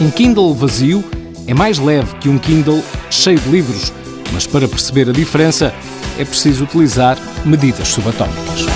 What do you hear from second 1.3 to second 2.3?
é mais leve que